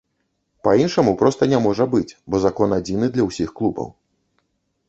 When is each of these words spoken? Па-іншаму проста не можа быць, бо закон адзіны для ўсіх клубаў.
Па-іншаму 0.67 1.13
проста 1.19 1.47
не 1.53 1.59
можа 1.67 1.85
быць, 1.93 2.15
бо 2.31 2.35
закон 2.47 2.73
адзіны 2.81 3.05
для 3.19 3.23
ўсіх 3.29 3.49
клубаў. 3.61 3.87